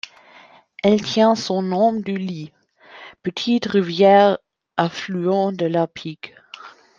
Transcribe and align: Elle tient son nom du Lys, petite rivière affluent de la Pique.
Elle 0.81 0.99
tient 1.03 1.35
son 1.35 1.61
nom 1.61 1.93
du 1.93 2.17
Lys, 2.17 2.49
petite 3.21 3.67
rivière 3.67 4.39
affluent 4.75 5.51
de 5.51 5.67
la 5.67 5.85
Pique. 5.85 6.33